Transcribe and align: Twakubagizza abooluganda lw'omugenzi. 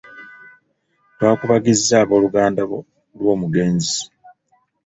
Twakubagizza 1.15 1.93
abooluganda 2.03 2.61
lw'omugenzi. 3.19 3.99